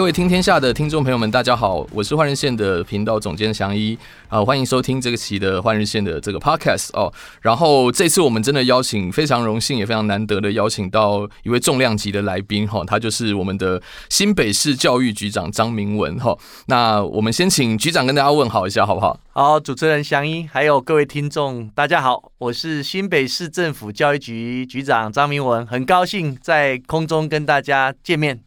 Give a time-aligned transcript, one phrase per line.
[0.00, 3.98] 各位听天下的听众朋友们，大家好，我是换日线的频道总监祥一
[4.28, 7.12] 啊，欢迎收听这个期的换日线的这个 podcast 哦。
[7.42, 16.34] 然后这次我们真的邀请非常荣幸也非常难得的邀请到一位重量级的来宾哈，他就是我们的新北市教育局长张明文哈。
[16.68, 19.20] 那我们先请局长跟大家问好一下好不好？
[19.32, 28.40] 好，主持人祥一，还有各位听众，大家好，我是新北市政府教育局局长张明文，很高兴在空中跟大家见面。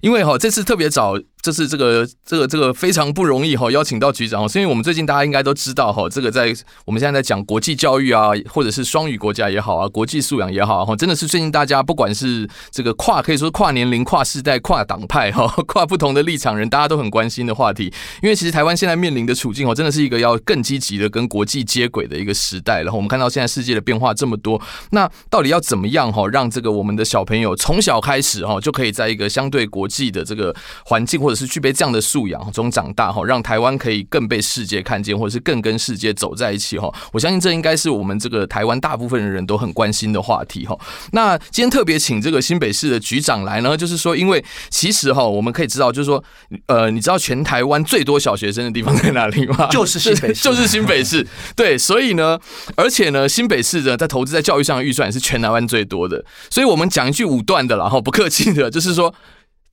[0.00, 1.14] 因为哈，这次特别早。
[1.42, 6.54] 这是这个这个这个非常不容易哈，邀请到局长，是因为我们最近大家应该都知道哈，这个在
[6.84, 17.92] 我们现在在讲国际教育啊，或者是双语国家也好啊，国际素养也好哈，真的是最近大家不管是这个跨可以说跨年龄、跨世代、跨党派哈，跨不同的立场人，大家都很关心的话题。
[18.22, 22.82] 因为其实台湾现在面临的处境哦，真的是一个要更积极的跟国际接轨的一个时代。
[22.82, 31.98] 然后我们看到现在世界的变化这么多，那到底要怎么样哈，让这个我们的小朋友从小开始哈，就可以在一个相对国际的这个环境，或者是具备这样的。
[32.10, 36.92] 素养中长大哈，让台湾可以更被世界看见，或者是更跟世界走在一起哈。
[37.12, 40.76] 我相信这应该是我们这个台湾大部分的人都很关心的话题哈。
[41.12, 46.24] 那今天特别请这个新北市的局长来呢，就是说，因为其实哈，我们可以知道，就是说，
[46.66, 49.68] 呃，你知道全台湾最多小学生的地方在哪里吗？
[49.70, 51.24] 就是新北市， 就是新北市。
[51.54, 52.36] 对，所以呢，
[52.74, 56.24] 而且呢，新北市呢，在投资在教育上的预算也是全台湾最多的。
[56.50, 59.14] 所以我们讲一句武断的了，哈，不客气的，就是说。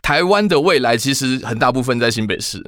[0.02, 2.60] 台湾的未来其实很大部分在新北市，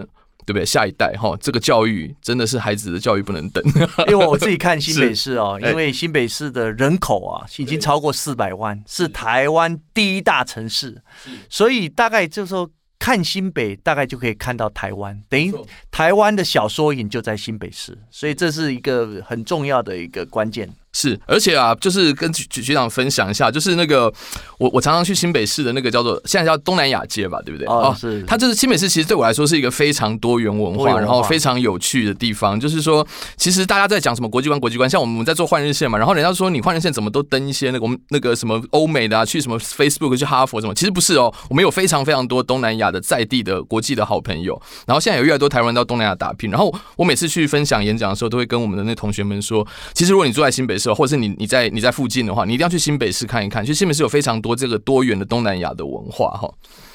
[0.46, 0.66] 对不对？
[0.66, 3.64] 下一代哈，这个教育真的是孩子的教育不能等。
[4.10, 11.02] 因为我自己看新北市哦， 因为新北市的人口啊已经超过四百万，是台湾第一大城市，
[11.50, 15.54] 所以大概就是说看新北，大概就可以看到台湾，等于
[15.90, 20.70] 台湾的小缩影就在新北市，所以这是一个很重要的一个关键。
[20.92, 24.12] 是，而且啊，就是跟局局长分享一下，就是那个
[24.58, 27.68] 我我常常去新北市的那个叫做现在叫东南亚街吧，对不对？
[27.68, 28.24] 哦，是。
[28.24, 32.60] 它就是新北市，其实对我来说是一个非常多元文化，文化然后非常有趣的地方。
[32.60, 33.06] 就是说，
[33.38, 46.50] 其实大家在讲什么国际观、国际观，像我们在做换日线嘛，然后人家说你换日线怎么都登一些那个我们那个什么欧美的啊，去什么 Facebook 去哈佛什么，其实不是哦，我们有非常非常多东南亚的在地的国际的好朋友，然后现在有越来越多台湾到东南亚打拼。
[46.50, 53.64] 然后我每次去分享演讲的时候，都会跟我们的那同学们说，其实如果你住在新北市，或者是你你在你在附近的话，你一定要去新北市看一看。
[53.64, 56.50] 其实新北市有非常多这个多元的东南亚的文化哈。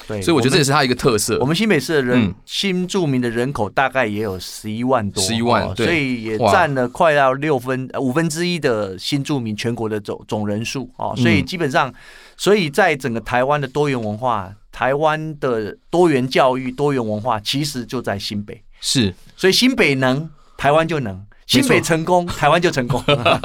[0.07, 1.39] 对，所以我觉得这也是它一个特色。
[1.39, 11.15] 我们新北市的人新住民的人口大概也有十一万多，十一万，对，所以也占了快要六分五分之一的新住民全国的总总人数哦。
[11.17, 11.91] 所以基本上，
[12.37, 18.61] 所以在整个台湾的多元文化、台湾的多元教育、多元文化，其实就在新北。
[18.79, 21.25] 是，所以新北能，台湾就能。
[21.47, 23.03] 新北成功， 台湾就成功。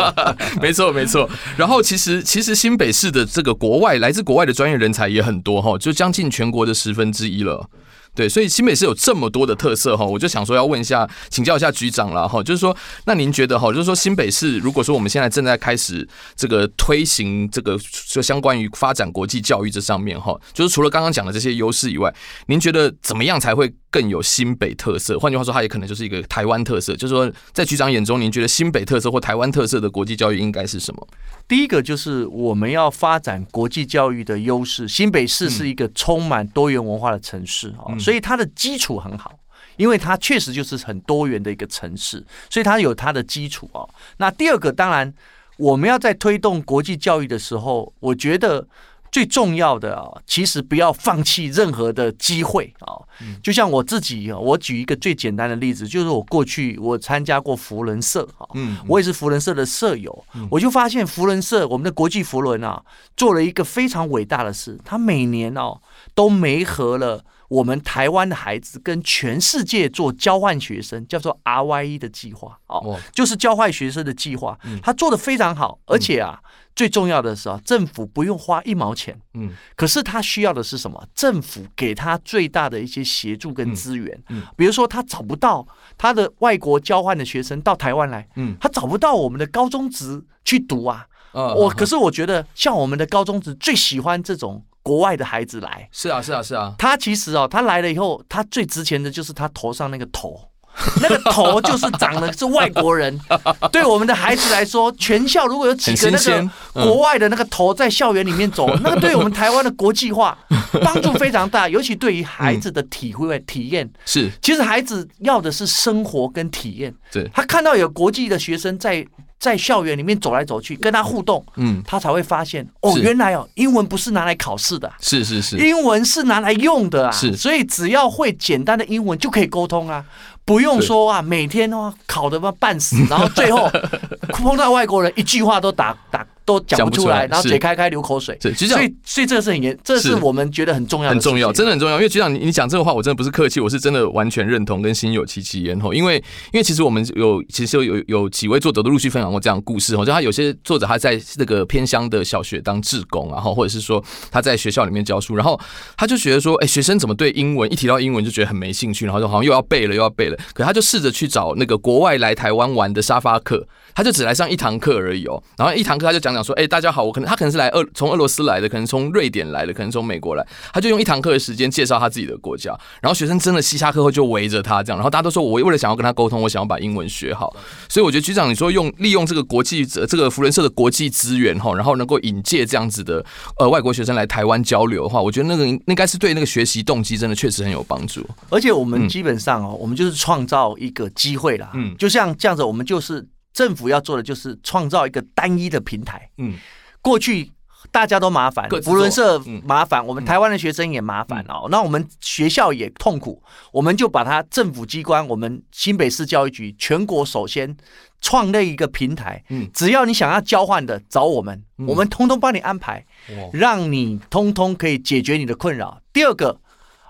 [0.60, 1.28] 没错，没错。
[1.56, 7.68] 然后，其实，其实新北市的这个国外来自国外的专业人才也很多哈，就将近全国的十分之一了。
[8.12, 17.78] 对，所以新北市有这么多的特色哈，我就想说要问一下，请教一下局长了哈，就是说，那您觉得哈，就是说新北市如果说我们现在正在开始这个推行这个
[18.08, 22.12] 就相关于发展国际教育这上面哈，就是除了刚刚讲的这些优势以外，
[22.46, 25.18] 您觉得怎么样才会更有新北特色？
[25.18, 26.94] 换句话说，它也可能就是一个台湾特色。
[26.94, 31.08] 就是说，在局长眼中，您觉得新北特色或台湾特色的国际教育应该是什么？
[31.48, 34.86] 第一个就是我们要发展国际教育的优势。
[34.86, 39.36] 新北市是一个充满多元文化的城市啊，所以它的基础很好，
[39.76, 43.82] 因为它确实就是很多元的一个城市，所以它有它的基础啊。
[44.18, 45.12] 那第二个，当然
[45.56, 48.66] 我们要在推动国际教育的时候，我觉得。
[49.10, 52.94] 最重要的啊，其实不要放弃任何的机会啊。
[53.42, 62.82] 就像我自己啊，我举一个最简单的例子，就是我过去我参加过福伦社啊，嗯，我也是福伦社的社友，我就发现福伦社我们的国际福伦啊，
[63.16, 65.80] 做了一个非常伟大的事，他每年哦
[66.14, 72.58] 都媒合了我们台湾的孩子跟全世界做交换学生，叫做 RYE 的计划。
[72.68, 76.40] 哦，就是交换学生的计划，他做的非常好，而且啊。
[76.76, 81.04] 最重要的是啊，政府不用花一毛钱，嗯，可是他需要的是什么？
[81.14, 85.66] 政府给他最大的一些协助跟资源，嗯，比如说他找不到
[85.98, 100.40] 他的外国交换的学生到台湾来，嗯，他找不到我们的高中职去读啊，我可是我觉得像我们的高中职最喜欢这种国外的孩子来，是啊是啊是啊，他其实哦，他来了以后，他最值钱的就是他头上那个头。
[101.02, 103.20] 那个头就是长的是外国人。
[103.72, 110.38] 对我们的孩子来说，全校如果有几个那个国外的那个头在校园里面走， 那个对我们台湾的国际化
[110.84, 114.30] 帮助非常大，尤其对于孩子的体会体验是。
[114.40, 116.94] 其实孩子要的是生活跟体验。
[117.10, 119.04] 对，他看到有国际的学生在。
[119.40, 125.40] 在校园里面走来走去，跟他互动，嗯，他才会发现哦，原来哦，英文不是拿来考试的，是是。
[125.40, 130.04] 是，英文是拿来用的啊，是，所以只要会简单的英文就可以沟通啊，
[130.44, 133.66] 不用说啊，每天哦考的嘛半死，然后最后
[134.28, 136.24] 碰到外国人一句话都打打。
[136.50, 138.36] 都讲不出来，然后嘴开开流口水。
[138.40, 141.96] 是，所以所以这个是很严，这是我们觉得很重要的，很重要，真的很重要。
[141.96, 145.94] 因为局长，你你讲这个话，我真的不是客气，我是真的完全认同，跟心有戚戚焉吼。
[145.94, 146.16] 因为
[146.52, 155.58] 因为其实我们有其实有有有几位作者都陆续分享过这样的故事吼，就他有些作者他在那个偏乡的小学当志工，然后或者是说他在学校里面教书，然后
[155.96, 160.36] 他就觉得说，哎，学生怎么对英文一提到英文就觉得很没兴趣，然后就好像又要背了又要背了。
[160.52, 163.66] 可他就试着去找那个国外来台湾玩的沙发客，
[164.00, 165.42] 他就只来上一堂课而已哦。
[165.58, 167.28] 然后一堂课他就讲讲说，哎，大家好，我可能。
[167.28, 177.54] 他可能是来俄从俄罗斯来的，可能从瑞典来的，可能从美国来，他就用一堂课的时间介绍他自己的国家，然后学生真的西下课后就围着他这样，然后大家都说，我为了想要跟他沟通，我想要把英文学好，
[177.90, 183.24] 所以我觉得局长你说用利用这个国际这个福伦社的国际资源哈，然后能够引介这样子的
[183.58, 196.54] 呃外国学生来台湾交流的话，我觉得那个应该是对那个学习动机真的确实很有帮助，而且我们基本上哦，我们就是创造一个机会啦，嗯，就像这样子，我们就是政府要做的就是创造一个单一的平台，嗯，
[197.00, 197.52] 过去。
[197.90, 201.66] 大家都麻烦，福伦社麻烦，我们台湾的学生也麻烦哦。
[201.70, 203.42] 那我们学校也痛苦，
[203.72, 207.74] 我们就把它政府机关，我们新北市教育局全国首先
[208.20, 209.68] 创立一个平台，嗯。
[209.72, 213.04] 只要你想要交换的，找我们，我们通通帮你安排，
[213.50, 216.02] 让你通通可以解决你的困扰。
[216.12, 216.60] 第二个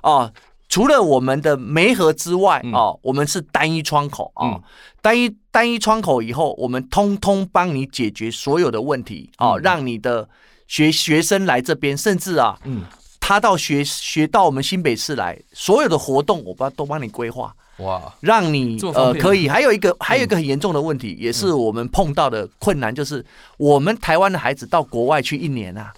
[0.03, 0.33] 啊，
[0.71, 4.59] 除了我们的媒合之外啊，我们是单一窗口啊，
[5.03, 10.27] 单一单一窗口以后，我们通通帮你解决所有的问题啊，让你的。
[10.71, 12.85] 学学生来这边，甚至啊，嗯，
[13.19, 19.49] 他到学学到我们新北市来，所有的活动我帮都帮你规划，哇，让你呃可以。
[19.49, 23.27] 还有一个还有一个很严重的问题，也是我们碰到的困难，就是
[23.57, 25.93] 我们台湾的孩子到国外去一年啊，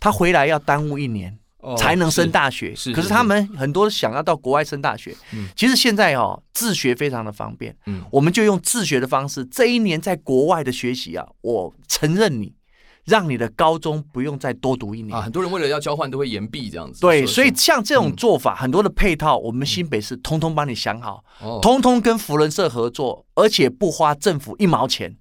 [0.00, 1.38] 他回来要耽误一年
[1.78, 2.74] 才能升大学。
[2.74, 5.14] 是，可是他们很多想要到国外升大学，
[5.56, 12.54] 其实现在哦自学非常的方便，嗯，我们就用自学的方式，这一年在国外的学习啊，我承认你。
[13.04, 15.20] 让你的高中不用再多读一年啊！
[15.20, 17.00] 很多人为了要交换都会延毕这样子。
[17.00, 21.24] 对，所以像这种做法，很多的配套，我们新北市通通帮你想好，
[21.60, 25.16] 通通跟福伦社合作，而且不花政府一毛钱，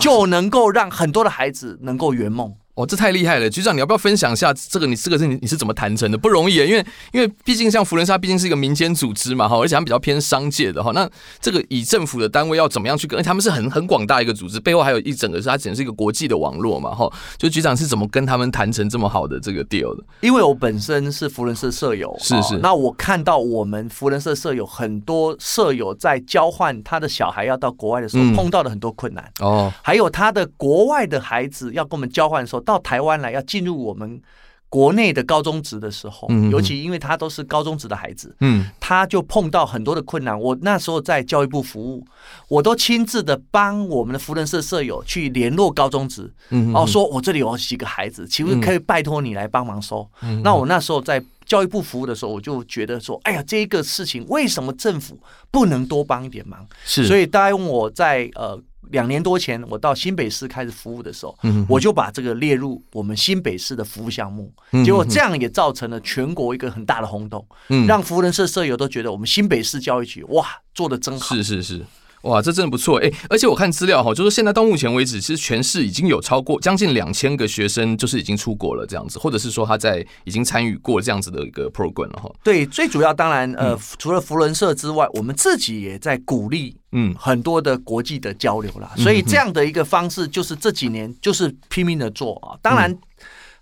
[0.00, 2.54] 就能够让很多的孩子能够圆梦。
[2.74, 4.86] 哦，这太厉害了，局长，你要不要分享一下这个？
[4.86, 6.18] 你这个是你你是怎么谈成的？
[6.18, 10.90] 不容易，因为因为毕竟像福伦社，毕竟是一个民间组织嘛，哈，而且他们比较偏商界的哈。
[10.92, 11.08] 那
[11.40, 13.22] 这个以政府的单位要怎么样去跟？
[13.22, 17.08] 他们是很很广大一个组织，背后还有一整个是它简直是一个国际的网络嘛，哈。
[17.38, 20.02] 就局长是怎么跟他们谈成这么好的这个 deal 的？
[20.20, 22.58] 因为我本身是福伦社舍友，是是。
[22.58, 33.40] 那我看到我们福伦社舍友很多舍友在交换他的小孩要到国外的时候碰到了很多困难哦，还有他的国外的孩子要跟我们交换的时候到台湾来要。
[33.44, 34.20] 进入我们
[34.68, 40.36] 国内的高中职的时候，尤其因为他都是高中职的孩子，嗯，他就碰到很多的困难。
[40.36, 42.04] 我那时候在教育部服务，
[42.48, 50.08] 我都亲自的帮我们的福人社舍友去联络高中职，嗯，哦，说我这里有几个孩子，请问可以拜托你来帮忙收？
[50.42, 55.16] 那我那时候在教育部服务的时候，我就觉得说，哎呀，这个事情为什么政府
[55.52, 56.66] 不能多帮一点忙？
[56.84, 58.58] 是，所以当我在呃。
[58.90, 61.36] 两年多前，我到新北市开始服务的时候，
[61.68, 64.52] 我就把这个列入我们新北市的服务项目。
[64.84, 67.46] 结果这样也造成了全国一个很大的轰动，
[67.86, 71.34] 让福人社社友都觉得我们新北市教育局哇做的真好。
[71.34, 71.84] 是是是。
[72.24, 73.12] 哇，这真的不错哎！
[73.28, 82.32] 而且我看资料哈，就是现在到目前为止，其实全市已经有超过将近两千个学生，就是已经出国了这样子，或者是说他在已经参与过这样子的一个 program 了哈。
[82.42, 88.90] 对，最主要当然呃，除了福伦社之外，我们自己也在鼓励嗯很多的国际的交流啦。
[88.96, 92.56] 所以这样的一个方式，就是这几年就是拼命的做啊。
[92.62, 92.96] 当然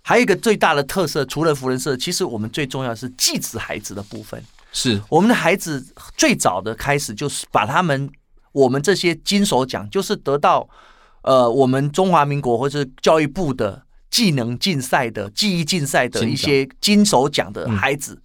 [0.01, 4.41] 还有一个最大的特色，除了福人社，其实我们最重要的是技职孩子的部分，
[4.71, 8.09] 是我们的孩子最早的开始就是把他们。
[8.53, 10.67] 我们这些金手奖就是得到，
[11.23, 18.21] 呃，我们中华民国或者是教育部的技能竞赛的技艺竞赛的一些金手奖的孩子，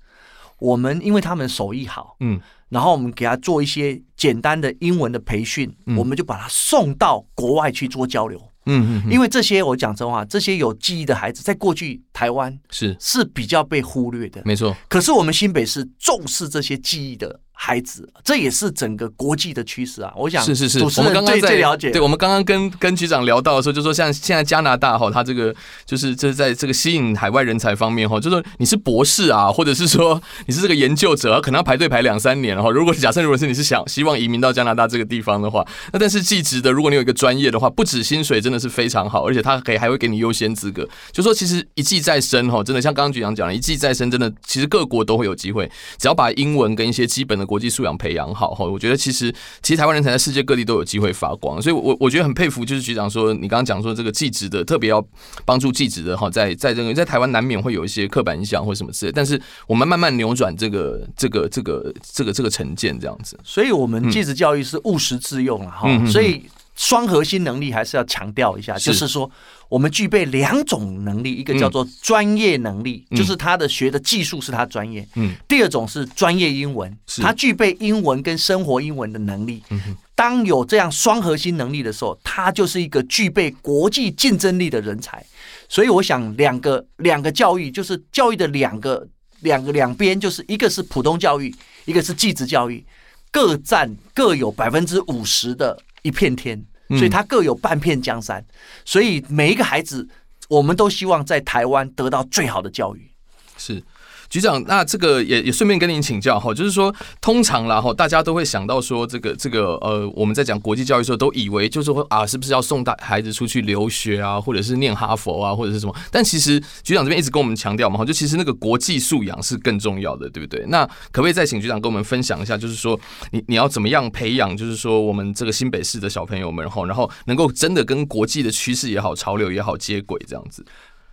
[0.59, 8.41] 我们因为他们手艺好，嗯，然后我们给他做一些简单的英文的培训，我们就把他送到国外去做交流。
[8.71, 12.95] 嗯嗯，因为这些我讲真话，这些有记忆的孩子，在过去台湾是。
[13.01, 14.77] 是比较被忽略的，没错。
[14.91, 20.13] 可是我们新北市重视这些记忆的孩子，这也是整个国际的趋势啊！
[20.17, 25.53] 我想是是是，我们刚刚在了解，对，我们刚刚跟跟局长聊到的时候，就说像现在加拿大哈，他这个
[25.85, 32.71] 就是这在这个吸引海外人才方面哈，就说你是博士啊，或者是说你是这个研究者，可能要排队排两三年哈。
[32.71, 40.89] 如果假设如果是你是想希望移民到加拿大这个地方的话，那但是技职的，如果你有一个专业的话，不止薪水真的是非常好，而且他可以还会给你优先资格。
[41.11, 48.29] 就说其实一技在身哈，真的像刚刚局长讲的，一技在身，真的其实各国都会有机会，只要把英文跟一些基本的国际素养培养。
[48.35, 55.03] 好哈，我觉得其实其实台湾人才在世界各地都有机会发光，所以我我觉得很佩服，就是局长说你刚刚讲说这个技职的特别要
[55.47, 66.43] 帮助技职的哈，在在这个在台湾难免会有一些刻板印象或什么之类，但是我们慢慢扭转这个这个这个这个这个成见这样子，所以我们技职教育是务实自用了哈，所以。
[66.79, 69.29] 双核心能力还是要强调一下，就是说
[69.69, 75.07] 我们具备两种能力，一个叫做专业能力，就是他的学的技术是他专业。
[75.17, 75.35] 嗯。
[75.49, 79.61] 第二种是专业英文，他具备英文跟生活英文的能力。
[79.71, 79.97] 嗯。
[80.15, 85.25] 当有这样双核心能力的时候，他就是一个具备国际竞争力的人才。
[85.69, 89.05] 所以我想，两个两个教育就是教育的两个
[89.41, 91.53] 两个两边，就是一个是普通教育，
[91.87, 92.87] 一个是技职教育，
[93.33, 95.77] 各占各有百分之五十的。
[96.03, 98.45] 一片天，所以他各有半片江山，
[98.85, 100.09] 所以每一个孩子，
[100.49, 103.11] 我们都希望在台湾得到最好的教育。
[103.57, 103.83] 是。
[104.31, 115.95] 局长，那这个也也顺便跟您请教哈，就是说，通常啦哈，大家都会想到说，这个这个呃，我们在讲国际教育的时候，都以为就是说啊，是不是要送大孩子出去留学啊，或者是念哈佛啊，或者是什么？
[116.11, 120.65] 但其实局长这边一直跟我们强调嘛，哈，就其实那个国际素养是更重要的，对不对？
[120.69, 122.99] 那可不可以再请局长跟我们分享一下，就是说，
[123.31, 130.65] 你你要怎么样培养，就是说我们这个新北市的小朋友们，然后然后能够真的跟国际的趋势也好、潮流也好接轨，这样子。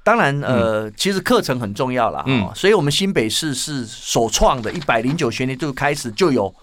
[0.05, 2.23] 当然，呃，其实课程很重要啦。
[2.27, 6.53] 嗯，所以我们新北市是首创的，一百零九学年度开始就有，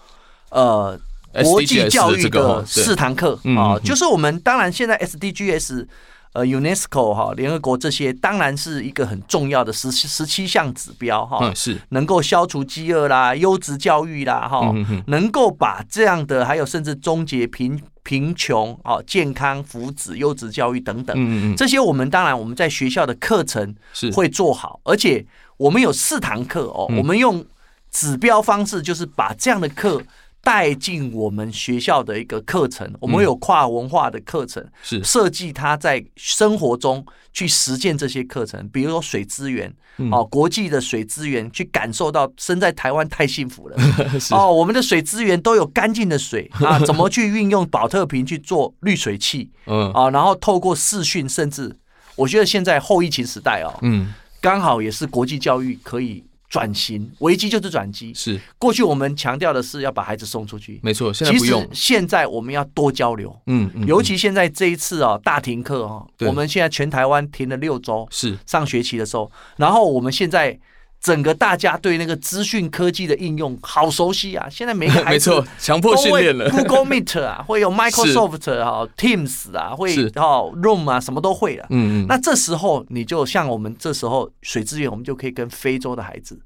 [0.49, 0.97] 呃，
[1.43, 5.85] 国际教育的四堂课啊，就是我们当然现在 SDGs，
[6.33, 14.73] 呃，UNESCO 哈，联合国这些当然是一个很重要的十十七项指标哈，是能够消除饥饿啦，优质教育啦，哈，
[15.07, 17.81] 能够把这样的还有甚至终结贫。
[18.05, 25.25] 贫穷啊，健康福祉、优质教育等等，这些我们当然我们在学校的课程是会做好，而且
[25.55, 27.45] 我们有四堂课哦，我们用
[27.89, 30.03] 指标方式，就是把这样的课。
[30.43, 35.01] 带进我们学校的一个课程，我们有跨文化的课程，是。
[35.01, 39.73] 设计他在生活中去实践这些课程，比如说水资源，
[40.11, 43.77] 哦，国际的水资源，去感受到身在台湾太幸福了，
[44.35, 51.73] 哦，我们的水资源都有干净的水 啊，怎么去运用保特瓶去做滤水器，嗯，啊，然后透过视讯，甚至
[52.17, 56.21] 我觉得现在后疫情时代哦，嗯，刚好也是国际教育可以。
[56.53, 58.39] 转型危机就是转机，是。
[58.59, 61.11] 过去我们强调的是要把孩子送出去，没错。
[61.11, 68.37] 现在不用，现在我们要多交流，嗯，尤其现在这一次啊大停课啊，我们现在全台湾停了六周，是。
[68.45, 70.59] 上学期的时候，然后我们现在。
[71.03, 74.47] 整个大家对那个资讯科技的应用好熟悉啊！
[74.49, 76.49] 现在每个 孩子没错，强迫训练了。
[76.49, 81.67] Google Meet 啊， 会有 Microsoft 啊，Teams 啊，会哦 Room 啊，什么都会了。
[81.71, 82.07] 嗯嗯。
[82.07, 86.39] 那这时候你就像我们这时候水资源，我们就可以跟非洲的孩子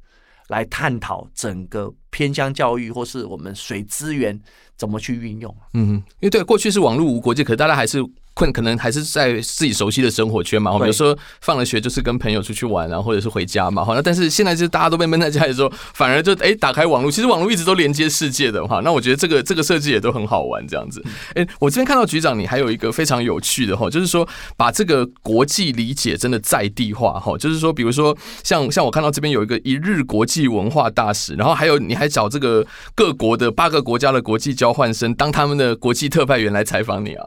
[0.48, 4.40] 来探讨整个偏乡教育，或是我们水资源
[4.76, 5.56] 怎么去运用。
[5.76, 6.04] 嗯嗯。
[6.20, 8.04] 因为对过去是网络无国界，可是大家还是。
[8.38, 21.04] 困可能还是在自己熟悉的生活圈嘛，我们有时候放了学就是跟朋友出去玩啊，或者是回家嘛，好，那但是现在就是大家都被闷在家里的时候，反而就哎、欸、打开网络，其实网络一直都连接世界的哈，那我觉得这个这个设计也都很好玩这样子。
[21.30, 37.26] 哎、欸，我这边看到局长你还有一个非常有趣的哈，就是说把这个国际理解真的在地化哈，就是说比如说像像我看到这边有一个一日国际文化大使，然后还有你还找这个各国的八个国家的国际交换生当他们的国际特派员来采访你啊。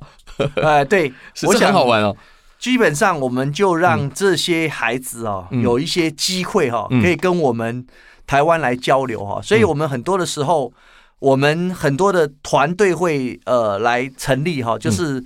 [0.63, 1.13] 哎，对，
[1.47, 2.17] 我想好玩哦。
[2.59, 7.87] 基本上，我们就让这些孩子哦，有一些机会哈，可以跟我们
[8.27, 9.41] 台湾来交流哈。
[9.41, 10.71] 所以，我们很多的时候，
[11.21, 15.25] 我们很多的团队会呃来成立哈，就是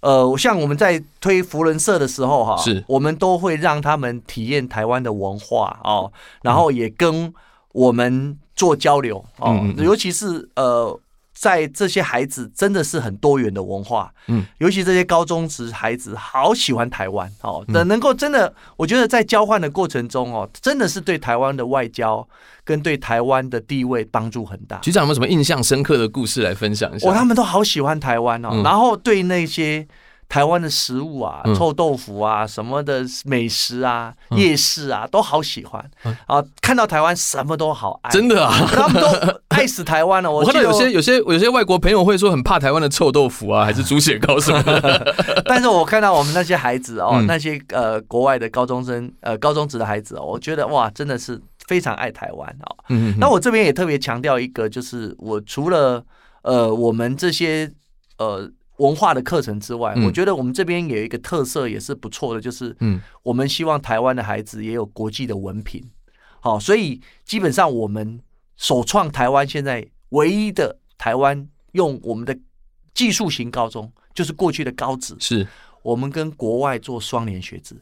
[0.00, 7.32] 呃，像我们在推福伦社的时候哈，是，我们都会让他们体验台湾的文化哦，然后也跟
[7.72, 11.00] 我们做交流哦，尤其是呃。
[11.44, 22.26] 在这些孩子真的是很多元的文化，嗯，尤其这些高中职孩子好喜欢台湾哦，能能够真的，我觉得在交换的过程中哦，真的是对台湾的外交
[22.64, 24.78] 跟对台湾的地位帮助很大。
[24.78, 27.10] 局长有没有什么印象深刻的故事来分享一下？
[27.10, 29.86] 哦，他们都好喜欢台湾哦，然后对那些。
[30.28, 35.90] 台湾的食物啊，臭豆腐啊，什么的美食啊，夜市啊，都好喜欢
[36.26, 36.42] 啊！
[36.60, 39.08] 看到台湾什么都好爱，真的啊，他们都
[39.48, 40.30] 爱爱死台湾了。
[40.32, 45.14] 我看到有些有些有些外国朋友会说很怕台湾的臭豆腐啊，还是猪血糕什么的。
[45.46, 52.76] 但是我看到我们那些孩子哦，那些呃国外的高中生呃高中职的孩子哦，我觉得哇，真的是非常爱台湾哦。
[52.88, 53.14] 嗯。
[53.20, 56.04] 那我这边也特别强调一个，就是我除了
[56.42, 57.70] 呃我们这些
[58.18, 58.50] 呃。
[58.76, 65.82] 文化的课程之外，我觉得我们这边有一个特色也是不错的，就是嗯，我们希望台湾的孩子也有国际的文凭，
[66.40, 68.20] 好，所以基本上我们
[68.56, 72.36] 首创台湾现在唯一的台湾用我们的
[72.92, 75.46] 技术型高中，就是过去的高职，是。
[75.82, 77.76] 我们跟国外做双联学制。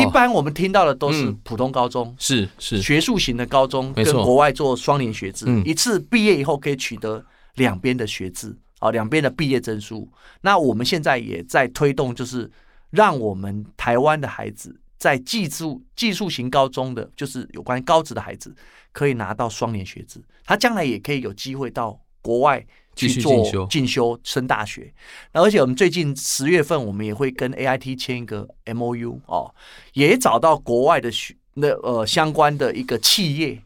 [0.00, 2.82] 一般我们听到的都是普通高中，是是。
[2.82, 8.54] 学术型的高中，跟国外做双联学制，一次毕业以后可以取得两边的学制。
[8.78, 10.08] 好，两边的毕业证书。
[10.40, 12.50] 那我们现在也在推动，就是
[12.90, 18.54] 让我们台湾的孩子在技术技术型高中的，就是有关高职的孩子，
[18.92, 24.92] 可以拿到双联学制，他将来也可以有机会到国外去做进修升大学。
[25.32, 29.54] 那而且我们最近十月份，我们也会跟 AIT 签一个 MOU 哦，
[29.92, 33.62] 也找到国外的学那呃相关的一个企业，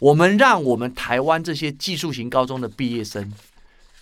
[0.00, 3.32] 我们让我们台湾这些技术型高中的毕业生。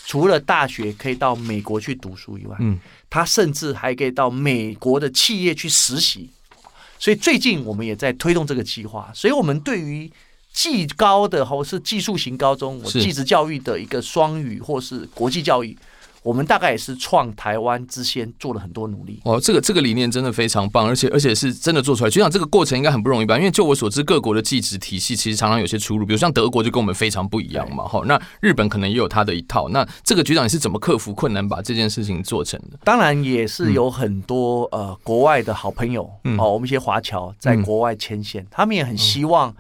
[0.06, 2.78] 除了大学可以到美国去读书以外，嗯，
[3.08, 6.28] 他甚至还可以到美国的企业去实习。
[6.98, 9.10] 所以最近我们也在推动这个计划。
[9.14, 10.10] 所以，我们对于
[10.52, 15.76] 技高的或是技术型高中，我技职教育的一个双语或是国际教育。
[16.22, 19.20] 我们大概也是创台湾之先，做了很多努力。
[19.24, 22.10] 哦，这个这个理念真的非常棒，而且而且是真的做出来。
[22.10, 23.38] 局长，这个过程应该很不容易吧？
[23.38, 27.84] 因为就我所知，各国的技职体系其实常常有些出入，比如像德国就跟我们非常不一样嘛。
[27.84, 29.68] 哈，那日本可能也有他的一套。
[29.70, 32.78] 那这个局长你是怎么克服困难，把这件事情做成的？
[32.84, 39.54] 当然也是有很多、嗯、呃国外的好朋友哦、嗯，我们一些华侨在国外牵线、嗯，他们也很希望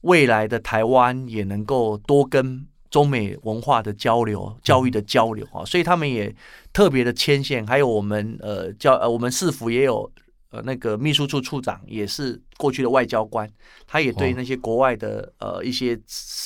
[0.00, 2.66] 未来的台湾也能够多跟。
[2.90, 6.34] 中美文化的交流、教育的交流啊，所以他们也
[6.72, 7.66] 特别的牵线。
[7.66, 10.10] 还有我们呃教呃我们市府也有
[10.50, 13.48] 呃那个秘书处处长，也是过去的外交官，
[13.86, 15.98] 他也对那些国外的呃一些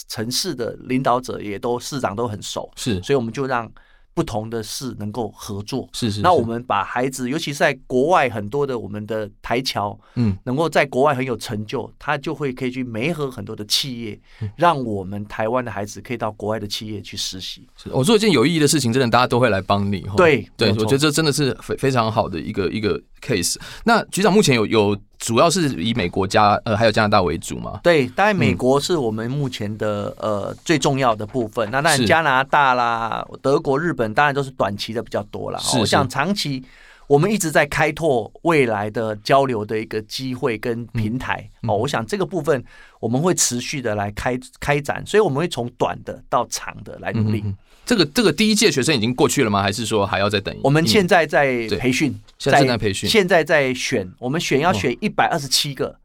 [0.09, 3.71] 城市的领导者也都市长都很熟，是，所以我们就让。
[4.14, 6.20] 不同的事能够合作，是是，是。
[6.20, 17.66] 那我们把孩子，尤其是在国外很多的我们的台侨，嗯，能够在国外很有成就，他就会可以去媒合很多的企业，嗯，让我们台湾的孩子可以到国外的企业去实习。
[17.77, 20.05] 是，我做一件有意义的事情，真的大家都会来帮你。
[20.16, 23.57] 对对，我觉得这真的是非非常好的一个一个 case。
[23.85, 24.96] 那局长目前有有。
[25.23, 27.79] 主要是以美国加呃还有加拿大为主嘛？
[27.81, 31.71] 对，当然美国是我们目前的、嗯、呃最重要的部分。
[31.71, 35.61] 那当然加拿大啦、德国、日本当然都是短期的比较多了。
[35.79, 36.65] 我想长期
[37.07, 41.49] 我们一直在开拓未来的交流的一个机会跟平台。
[41.63, 42.61] 哦、嗯，我想这个部分
[42.99, 47.43] 我们会持续的来开开展，所以我们会从短的到长的来努力。
[47.47, 49.62] 嗯这个这个第一届学生已经过去了吗？
[49.62, 50.61] 还是说还要再等一？
[50.62, 55.97] 我们现在在培训，现在正在培训，现在在选，我们选要选一百二十七个。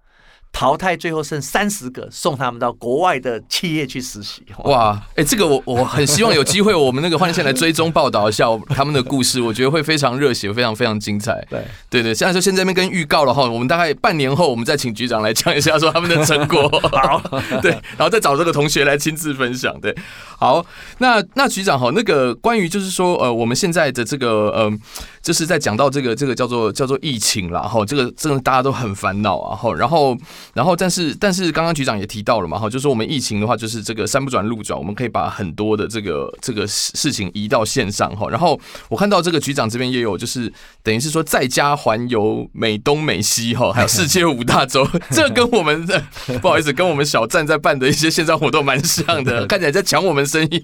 [0.52, 4.44] 淘汰最后剩三十个，送他们到国外的企业去实习。
[4.64, 11.46] 哇，哎、欸，这个我我很希望有机会，我们那个换线来追踪报道一下 他们的故事，我觉得会非常热血，非常非常精彩。
[11.50, 16.68] 对对对，现在就先在这边跟预告了哈，我们大概半年后，我们再请局长来讲一下说他们的成果。
[16.92, 17.22] 好，
[17.62, 19.80] 对，然后再找这个同学来亲自分享。
[19.80, 19.96] 对，
[20.38, 20.66] 好，
[20.98, 24.72] 那那局长哈，那个关于就是说呃，我们现在的这个呃。
[25.20, 30.16] 就是在讲到这个这个叫做叫做疫情啦，哈，这个真的大家都很烦恼啊，哈，然后
[30.54, 40.52] 然后但是但是刚刚局长也提到了嘛，哈，就是我们疫情的话，就是这个山不转路转，我们可以把很多的这个这个事事情移到线上，哈，然后我看到这个局长这边也有，就是
[40.84, 46.02] 等于是说在家环游美东美西，哈， 还有世界五大洲，这跟我们的
[46.42, 50.64] 不好意思，跟我们小站在办的一些线上活动蛮像的， 看起来在抢我们生意。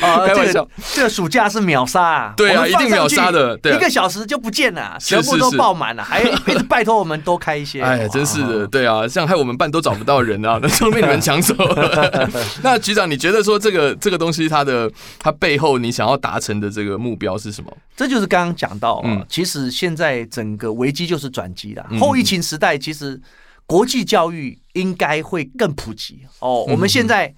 [0.00, 2.34] 啊、呃，开玩笑，这个暑假是秒杀啊！
[2.36, 7.80] 对啊，一定秒杀的，对、啊，一个小时就不见了，全部都爆满了，还一直拜托我们多开一些。
[7.80, 12.28] 哎，真是的，对啊，像害我们办都找不到人啊， 那都被你们抢走了。
[12.60, 17.72] 那局长，你觉得说这个这个东西，它的它背后你想要达成的这个目标是什么？
[17.96, 21.86] 这就是刚刚讲到，嗯，其实现在整个危机就是转机啦。
[22.00, 23.20] 后疫情时代，其实
[23.64, 26.64] 国际教育应该会更普及哦。
[26.68, 27.32] 我们现在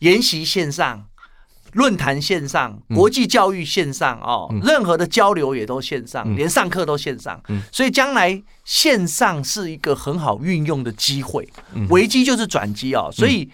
[0.00, 1.06] 研习线上。
[1.74, 11.48] 论坛线上，国际教育线上哦，任何的交流也都线上，连上课都线上，所以将来线上是一个很好运用的机会。
[11.90, 13.50] 危机就是转机哦，所以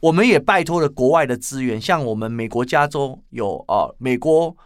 [0.00, 4.56] 我们也拜托了国外的资源，像我们美国加州有哦，美国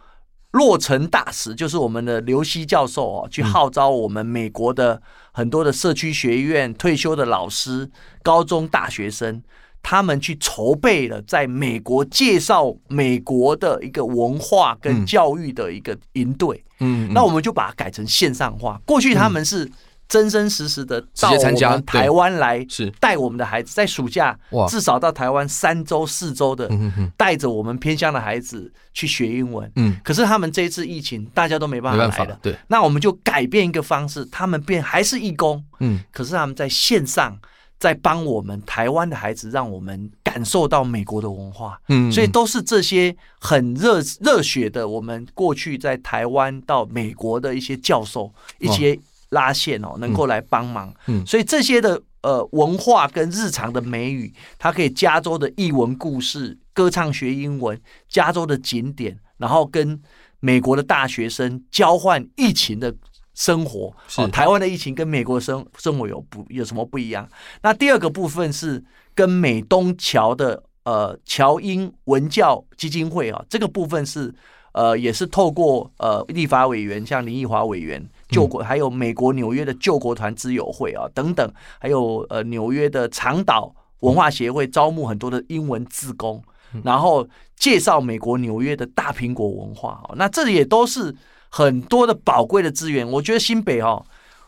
[0.51, 7.89] 洛城大使就是我们的刘希教授哦，去号召我们美国的很多的社区学院退休的老师、
[8.23, 9.43] 高中大学生。
[9.87, 16.63] 他们去筹备了在美国介绍美国的一个文化跟教育的一个营队。
[16.79, 18.81] 嗯，那我们就把它改成线上化。
[18.83, 19.71] 过去他们是。
[20.07, 24.37] 真真实实的到我们台湾来，是带我们的孩子，在暑假
[24.69, 26.69] 至少到台湾三周四周的，
[27.17, 29.69] 带着我们偏乡的孩子去学英文。
[29.77, 32.37] 嗯，可是他们这一次疫情，大家都没办法来了。
[32.39, 35.65] 对，那我们就改变一个方式，他们变还是义工。
[35.79, 37.35] 嗯，可是他们在线上
[37.79, 41.79] 在帮我们台湾的孩子，让我们感受到美国的文化。
[41.89, 48.99] 嗯，所以都是这些很热热血的，我们过去在台湾到美国的一些教授一些。
[49.29, 59.99] 拉线哦，能够来帮忙，嗯，所以这些的呃文化跟日常的美语，它可以加州的译文故事、歌唱学英文、加州的景点，然后跟
[60.39, 62.95] 美国的大学生交换疫情的
[63.35, 63.93] 生活。
[64.07, 67.29] 是、哦、台湾的疫情跟美国生生活有不有什么不一样？
[67.61, 74.33] 那第二个部分是跟美东侨的呃侨英文教基金会啊、哦，这个部分是
[74.71, 78.03] 呃也是透过呃立法委员像林奕华委员。
[78.27, 86.43] 救国还有美国纽约的救国团之友会啊等等，还有呃纽约的长岛文化协会招募很多的英文志工，
[86.83, 91.15] 然后介绍美国纽约的大苹果文化哦，那这也都是
[91.49, 93.07] 很多的宝贵的资源。
[93.09, 94.05] 我觉得新北哦，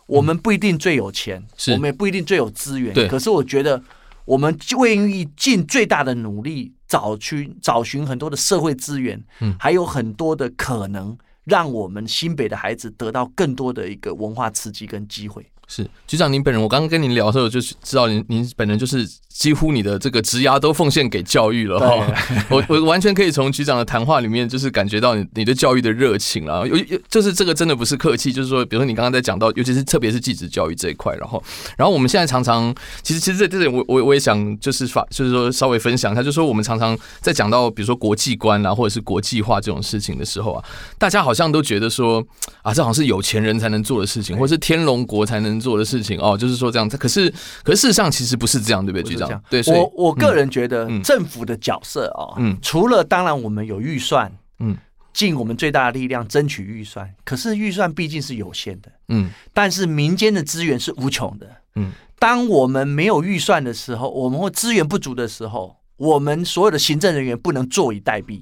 [0.07, 3.81] 我们不一定最有钱，我们也不一定最有资源，可是我觉得
[4.25, 9.23] 我们愿意尽最大的努力找去找寻很多的社会资源，
[9.59, 11.17] 还有很多的可能。
[11.47, 15.49] 让我们新北的孩子得到更多的一个文化刺激跟机会。
[15.67, 22.07] 是局长，您本人，我刚刚跟您聊的时候，就是知道您您本人就是几乎你的这个职涯都奉献给教育了哈。
[22.49, 26.65] 我 我完全可以从局长的谈话里面，就是感觉到你你对教育的热情了。
[26.65, 31.43] 有有，就是这个真的不是客气，就是说，比如说你刚刚在讲到，尤其是特别是继职教育这一块，然后
[31.77, 40.63] 然后我们现在常常，其实其实这这点我我我也想就是发，就是说稍微分享一下，就是说我们常常在讲到比如说国际观啊，或者是国际化这种事情的时候啊，
[40.97, 42.25] 大家好像都觉得说
[42.61, 45.56] 啊，这好像是有钱人才能做的事情，或者是天龙国才能。
[45.59, 46.97] 做的事情哦，就是说这样子。
[46.97, 47.29] 可是，
[47.63, 49.43] 可是事实上其实不是这样，对不对，局长？
[49.49, 54.77] 对，我我个人觉得政府的角色哦，嗯，除了当然我们有预算，嗯，
[55.13, 57.09] 尽我们最大的力量争取预算。
[57.23, 61.91] 可是预算毕竟是有限的，嗯，但是民间的资源是无穷的，嗯。
[62.19, 68.41] 当我们没有预算的时候，我们会资源不足的时候，我们所有的行政人员不能坐以待毙，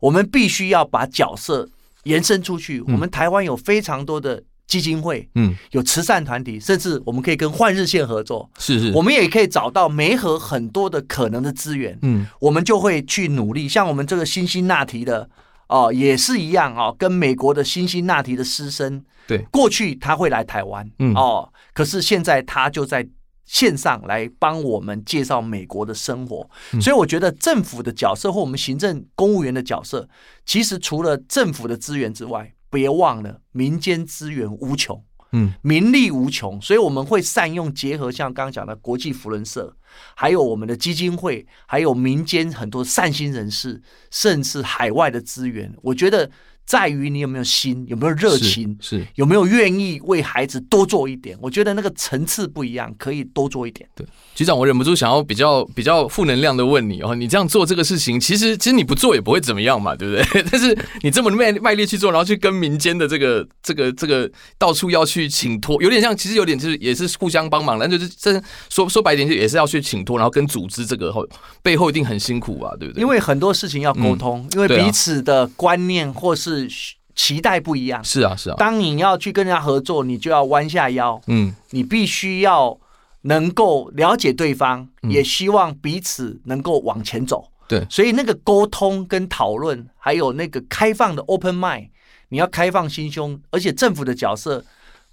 [0.00, 1.68] 我们必须要把角色
[2.02, 2.80] 延伸出去。
[2.80, 4.42] 我们台湾有非常多的。
[4.72, 13.68] 基金会，嗯，有慈善团体，甚至我们可以跟换日线合作，是是，我们也可以找到媒合很多的可能的资源，嗯，我们就会去努力。
[13.68, 15.28] 像我们这个辛辛那提的
[15.68, 21.12] 哦，也是一样哦，跟美国的辛辛那提的师生，对，过去他会来台湾，嗯。
[21.14, 23.06] 哦，可是现在他就在
[23.44, 26.48] 线上来帮我们介绍美国的生活，
[26.80, 30.08] 所以我觉得政府的角色或我们行政公务员的角色，
[30.46, 32.54] 其实除了政府的资源之外。
[32.72, 39.76] 别忘了，民间资源无穷，嗯，民力无穷，所以我们会善用结合，像刚刚讲的国际福伦社，
[40.16, 46.30] 还有我们的基金会，还有民间很多善心人士，甚至海外的资源，我觉得。
[46.64, 51.36] 在于你有没有心，有没有热情，是，是有没有愿意为孩子多做一点。
[51.40, 53.86] 我觉得那个层次不一样，可以多做一点。
[53.94, 60.42] 对，局长，我忍不住想要比较比较负能量的问你哦，你这样做这个事情，其实其实你不做也不会怎么样嘛，对不对？
[60.50, 71.26] 但是你这么卖卖力去做，然后去跟民间的这个这个这个到处要去请托，有点像，其实有点就是也是互相帮忙，但就是真说说白点就也是要去请托，然后跟组织这个后
[71.60, 73.02] 背后一定很辛苦吧，对不对？
[73.02, 76.51] 因为很多事情要沟通，嗯，因为彼此的观念或是。
[76.68, 78.56] 是期待不一样，是啊是啊。
[78.58, 82.78] 当你要去跟人家合作，你就要弯下腰，嗯，你必须要
[83.22, 87.50] 能够了解对方，也希望彼此能够往前走。
[87.68, 91.88] 对，所以那个沟通跟讨论，还有那个开放的 open mind，
[92.30, 94.64] 你要开放心胸，而且政府的角色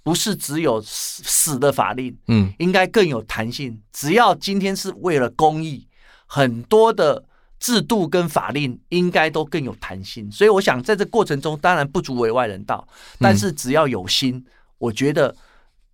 [0.02, 3.80] 不是只有死死的法令，嗯，应该更有弹性。
[3.92, 5.86] 只要今天是为了公益，
[6.26, 7.24] 很多的。
[7.60, 14.44] 制度跟法令应该都更有弹性，所以我想在这过程中，当然不足为外人道，但是只要有心，
[14.78, 15.36] 我觉得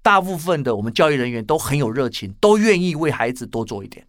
[0.01, 4.07] 大部分的我们教育人员都很有热情，都愿意为孩子多做一点。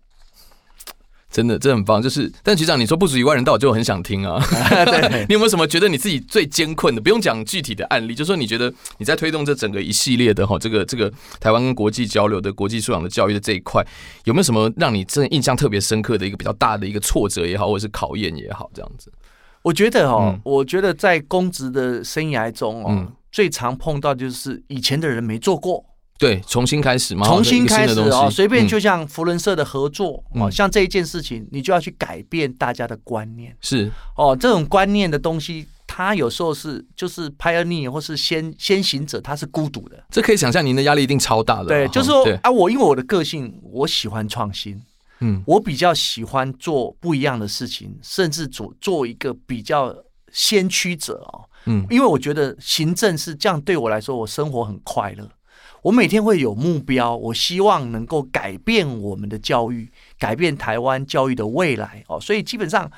[1.29, 2.01] 真的，这很棒。
[2.01, 4.41] 就是，但局长，你说不足一万人到，我就很想听啊。
[4.85, 7.01] 对，你有没有什么觉得你自己最艰困的？
[7.01, 13.85] 不用讲具体的案例，就说你觉得你在推动这整个一系列的哈，这个这个台湾跟国际交流的国际素养的教育的这一块，
[14.23, 19.11] 有没有什么让你真的印象特别深刻的一个比较大的一个挫折也好，或者是考验也好，这样子？
[19.63, 25.83] 我觉得哦，嗯、我觉得在公职的生涯中哦，嗯、最常碰到就是以前的人没做过。
[26.17, 33.91] 对，重新开始嘛，重新开始哦，随便就像福伦社的合作哦，嗯、像这一件事情，你就要去改变大家的观念，是。
[34.15, 41.65] 哦，这种观念的东西，它有时候是就是 pioneer 或是先先行者，他是孤独的，这可以想象您的压力一定超大的。
[41.65, 44.81] 对，就是说啊，我因为我的个性，我喜欢创新，
[45.19, 49.95] 嗯，我比较喜欢做不一样的事情，甚至做做一个比较
[50.31, 55.29] 先驱者哦，嗯，因为我觉得行政是这样，对我来说，我生活很快乐。
[55.87, 62.19] 我每天会有目标，我希望能够改变我们的教育，改变台湾教育的未来哦。
[62.19, 62.91] 所以基本上，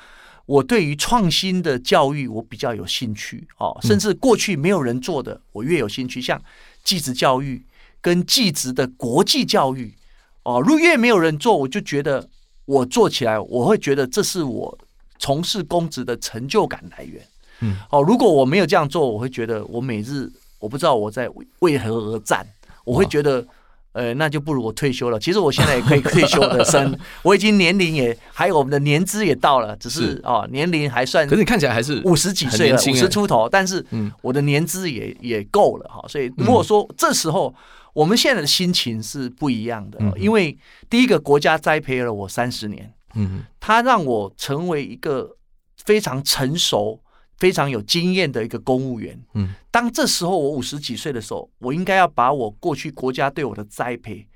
[0.44, 3.78] 我对于创新的教育我比较有兴趣哦。
[3.82, 6.20] 甚至过去没有人做的，我越有兴趣。
[6.20, 6.42] 像
[6.82, 7.64] 技职教育
[8.00, 9.94] 跟技职的国际教育
[10.42, 12.28] 哦，如果越没有人做，我就觉得
[12.64, 14.76] 我做起来，我会觉得这是我
[15.20, 17.24] 从事公职的成就感来源。
[17.60, 22.44] 嗯，哦，如果我没有这样做，我会觉得我每日我不知道我在为何而战。
[22.84, 23.46] 我会觉得，
[23.92, 25.18] 呃，那就不如我退休了。
[25.18, 31.26] 其实我现在也可以退休的 生，我已经年龄也还有我们的年资也到了，只是，是哦，年龄还算。
[31.26, 33.84] 可是你看起来还是五十几岁了，五十出头，但是
[34.22, 36.04] 我的年资也也够了哈。
[36.08, 37.54] 所以如果说这时候
[37.92, 40.56] 我们现在的心情是不一样的，因为
[40.88, 45.36] 第一个国家栽培了我三十年，嗯，他让我成为一个
[45.84, 47.00] 非常成熟。
[47.40, 54.26] 非常有经验的一个公务员，嗯，当这时候我五十几岁的时候，我应该要把我过去国家对我的栽培，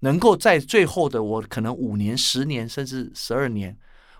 [0.00, 3.74] 能够在最后的我可能五年、十年甚至十二年，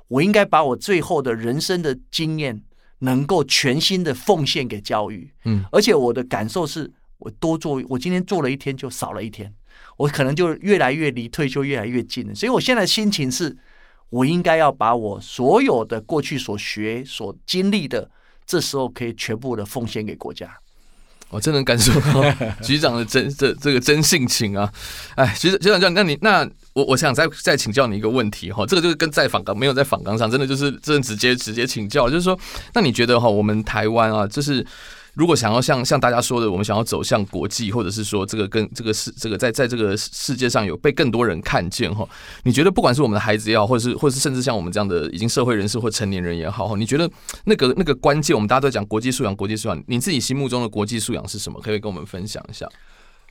[0.09, 2.63] 我应该把我最后的人生的经验，
[3.01, 9.53] 能够全心的奉献给教育，嗯，而且我的感受是，我多做，我今天做了一天就少了一天，
[9.99, 13.55] 我可能就越来越离退休越来越近了，所以我现在的心情是，
[14.09, 18.11] 我应该要把我所有的过去所学所经历的。
[18.51, 20.51] 这时候可以全部的奉献给国家，
[21.29, 22.21] 我真能感受到
[22.61, 24.69] 局长的真这这个真性情啊！
[25.15, 32.37] 哎，局长局长，那你那我我想再再请教你一个问题哈，这个就是跟在访纲没有在访纲上，真的就是真的直接直接请教，就是说，
[32.75, 34.67] 那你觉得哈，我们台湾啊，就是。
[35.15, 42.09] 如果想要像像大家说的，我们想要走向国际，或者是说这个跟这个世这个在在这个世界上有被更多人看见哈，
[42.45, 47.11] 你觉得不管是我们的孩子也好，或者是或者是甚至像我们这样的已经社会人士或成年人也好，你觉得
[47.45, 51.59] 那个那个关键，我们大家都讲国际素养，国际素养，你自己心目中的国际素养是什么？
[51.59, 52.69] 可不可以跟我们分享一下？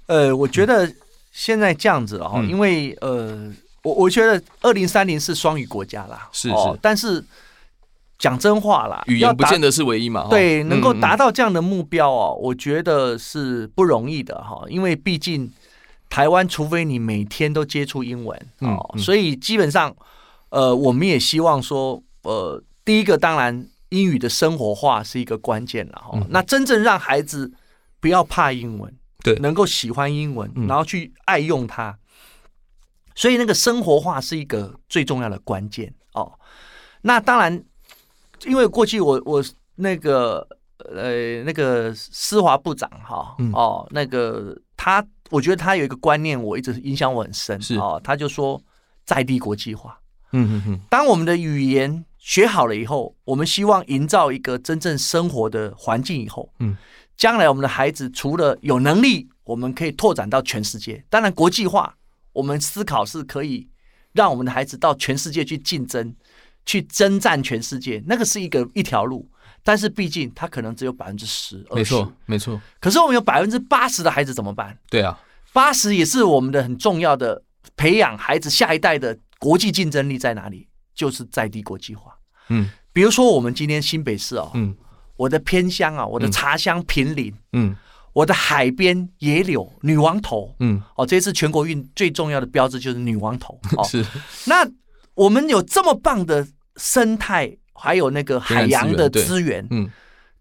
[0.08, 0.92] 呃，我觉得
[1.32, 3.52] 现在这样子哈，因为呃，
[3.84, 7.24] 我我觉得二零三零是双语国家啦，是是，但是。
[8.20, 10.28] 讲真话啦，语言不见得是唯一嘛。
[10.30, 14.62] 对，能够达到这样的目标哦，我觉得是不容易的哈。
[14.68, 15.50] 因为毕竟
[16.10, 19.96] 台湾，除非你每天都接触英文哦，所以基本上，
[20.50, 26.20] 呃，我们也希望说，呃，第一个当然英语的生活化是一个关键了哈。
[26.30, 27.50] 那真正让孩子
[28.02, 31.98] 不要怕英文，对，能够喜欢英文，然后去爱用它，
[33.16, 36.34] 所以那个生活化是一个最重要的关键哦。
[37.04, 37.64] 那当然。
[38.46, 39.44] 因为过去我我
[39.76, 40.46] 那个
[40.78, 47.76] 呃那个施华部长哈哦那个他我觉得他有一个观念我一直影响我很深是。
[47.76, 48.62] 哦他就说
[49.06, 50.00] 在地国际化
[50.32, 50.80] 嗯嗯嗯。
[50.90, 56.76] 当我们的语言学好了以后我们希望营造一个真正生活的环境以后嗯。
[57.18, 61.04] 将来我们的孩子除了有能力我们可以拓展到全世界。
[61.10, 61.96] 当然国际化
[62.32, 63.68] 我们思考是可以
[64.14, 66.16] 让我们的孩子到全世界去竞争。
[66.66, 69.30] 去征战全世界，那个是一个一条路，
[69.64, 72.62] 但是毕竟他可能只有百分之十、二，没错，没错。
[72.80, 74.78] 可是我们有百分之八十的孩子怎么办？
[74.90, 75.20] 对啊，
[75.54, 77.42] 八十也是我们的很重要的
[77.76, 80.68] 培养孩子下一代的国际竞争力在哪里？
[80.94, 82.14] 就是在地国际化。
[82.50, 84.76] 嗯，比如说我们今天新北市哦，嗯，
[85.16, 87.74] 我的偏乡啊，我的茶乡平林，嗯，
[88.12, 94.06] 我的海边野柳女王头，嗯，哦，这次全国运最重要的标志就是女王头， 哦，是。
[94.46, 94.70] 那
[95.20, 96.48] 我们有这么棒的。
[96.82, 99.90] 生态还有那个海洋的资源，嗯，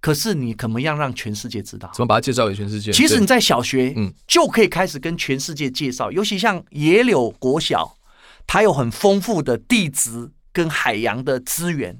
[0.00, 1.90] 可是你怎么样让全世界知道？
[1.92, 2.92] 怎么把它介绍给全世界？
[2.92, 6.12] 其实你在小学，嗯，就可以开始跟全世界介绍。
[6.12, 7.96] 尤其像野柳国小，
[8.46, 11.98] 它有很丰富的地质跟海洋的资源，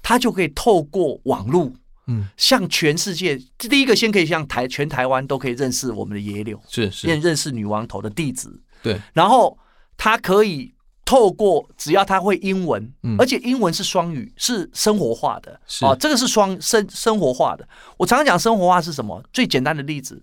[0.00, 1.72] 它就可以透过网络，
[2.06, 8.48] 嗯，向全世界第一个先可以向台全台湾都可以认识我们的野柳，是是，认认识女王头的地址，
[8.84, 9.58] 对，然后
[9.96, 10.72] 它可以。
[11.04, 17.68] 透过只要他会英文，而且英文是双语，是生活化的，啊，这个是双生生活化的。
[17.98, 19.22] 我常常讲生活化是什么？
[19.32, 20.22] 最简单的例子，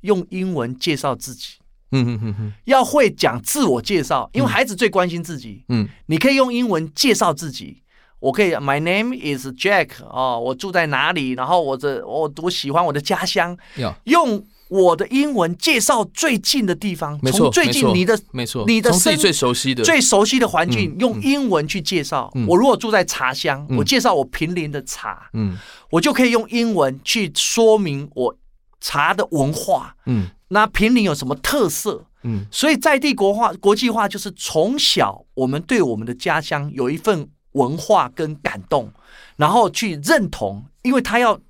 [0.00, 1.54] 用英文介绍自己，
[1.92, 7.82] 嗯嗯嗯，要会讲自我介绍，因为孩子最关心自己，嗯，你可以用英文介绍自己，
[8.18, 13.56] 我可以，My name is Jack，哦，我住在哪里，然后我的我我喜欢我的家乡，
[14.04, 22.32] 用我的英文介绍最近的地方，从最近你的没错，你的生最熟悉的最熟悉的环境，用英文去介绍。
[22.46, 25.58] 我如果住在茶乡，我介绍我平林的茶，嗯，
[25.90, 28.36] 我就可以用英文去说明我
[28.80, 38.92] 茶的文化，嗯，那平林有什么特色，嗯，所以在地国化国际化就是从小我们对我们的家乡有一份文化跟感动，
[39.36, 41.40] 然后去认同，因为他要。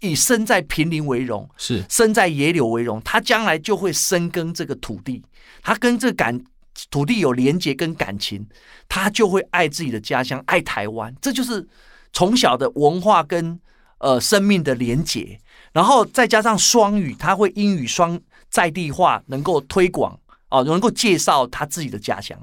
[0.00, 5.22] 以生在平林为荣，是生在野柳为荣，他将来就会深耕这个土地，
[5.62, 6.42] 他跟这感
[6.90, 8.46] 土地有连结跟感情，
[8.88, 11.66] 他就会爱自己的家乡，爱台湾，这就是
[12.12, 13.58] 从小的文化跟
[13.98, 15.38] 呃生命的连结，
[15.72, 20.12] 然后再加上双语，他会英语双在地化，能够推广
[20.48, 22.38] 啊、呃，能够介绍他自己的家乡。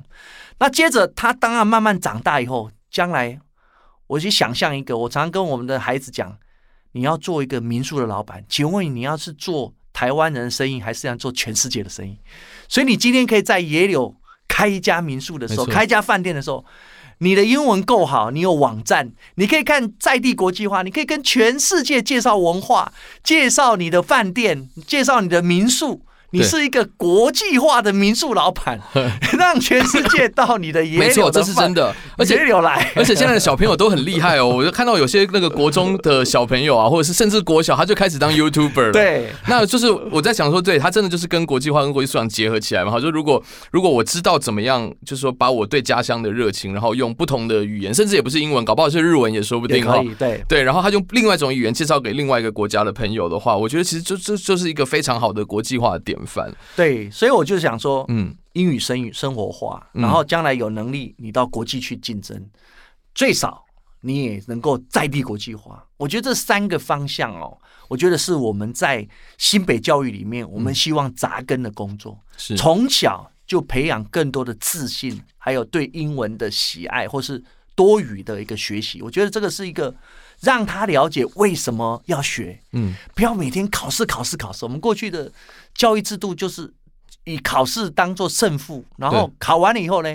[0.59, 3.39] 那接着他当然慢慢长大以后，将来
[4.07, 6.37] 我去想象一个，我常常跟我们的孩子讲。
[6.93, 12.17] 你要做一个民宿的老板，请问你要是做台湾人的生意，还是要做全世界的生意？
[12.67, 14.15] 所以你今天可以在野柳
[14.47, 16.65] 开一家民宿的时候，开一家饭店的时候，
[17.19, 22.91] 你的英文够好，你有网站，你可以看在地国际化，你可以跟全世界介绍文化，
[23.23, 26.01] 介绍你的饭店，介绍你的民宿。
[26.31, 28.79] 你是一个国际化的民宿老板，
[29.37, 30.99] 让全世界到你的 野柳。
[30.99, 31.93] 没错，这是真的。
[32.17, 34.47] 而且柳来， 而且现在的小朋友都很厉害哦。
[34.47, 38.91] 我就看到有些那个国中的小朋友啊，或者是甚至国小，他就开始当 YouTuber 了。
[38.91, 42.91] 对，那就是我在想说，对他真的就是跟国际化跟国际素养结合起来嘛。
[42.91, 43.41] 好，就如果
[43.71, 49.83] 如果我知道怎么样，就是说把我对家乡的热情，然后用不同的语言，甚至也不是英文，搞不好是日文也说不定。
[49.85, 50.63] 可以，对对。
[50.63, 55.99] 然后他用另外一种语言介绍给另外一个国家的朋友的话，我觉得其实就就就是一个非常好的国际化的
[56.75, 57.09] 对。
[57.11, 62.49] 所以我就想说，嗯，英语生语生活化，然后将来有能力，你到国际去竞争，
[63.13, 63.63] 最少
[64.01, 65.85] 你也能够在地国际化。
[65.97, 67.57] 我觉得这三个方向哦，
[67.87, 69.07] 我觉得是我们在
[69.37, 77.43] 新北教育里面，我们希望扎根的工作，是从小就培养更多的自信，还有对英文的喜爱，或是
[77.75, 79.01] 多语的一个学习。
[79.01, 79.93] 我觉得这个是一个
[80.39, 84.65] 让他了解为什么要学，嗯，不要每天考试考试考试。
[84.65, 85.31] 我们过去的
[85.75, 86.73] 教育制度就是。
[87.25, 90.09] 以考试当做胜负，然后考完了以后呢，